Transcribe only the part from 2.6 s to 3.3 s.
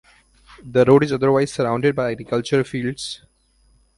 fields.